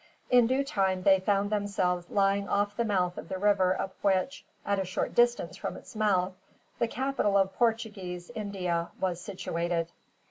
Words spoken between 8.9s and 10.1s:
was situated.